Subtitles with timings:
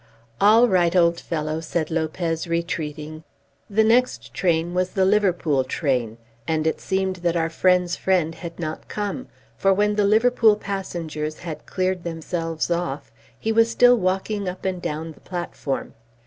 [0.41, 3.23] "All right, old fellow," said Lopez, retreating.
[3.69, 8.59] The next train was the Liverpool train; and it seemed that our friend's friend had
[8.59, 14.49] not come, for when the Liverpool passengers had cleared themselves off, he was still walking
[14.49, 15.93] up and down the platform.